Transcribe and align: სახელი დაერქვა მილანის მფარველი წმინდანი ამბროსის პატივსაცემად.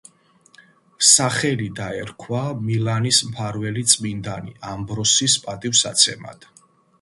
სახელი 1.09 1.67
დაერქვა 1.79 2.41
მილანის 2.69 3.19
მფარველი 3.27 3.85
წმინდანი 3.93 4.57
ამბროსის 4.71 5.37
პატივსაცემად. 5.45 6.51